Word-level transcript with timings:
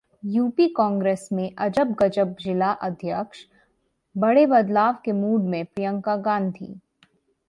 UP 0.25 0.67
Congress 0.67 1.29
में 1.31 1.55
अजब-गजब 1.57 2.35
जिला 2.39 2.71
अध्यक्ष, 2.71 3.39
बड़े 4.15 4.45
बदलाव 4.45 4.95
के 5.05 5.11
मूड 5.11 5.43
में 5.43 5.65
प्रियंका 5.65 6.15
गांधी 6.15 6.79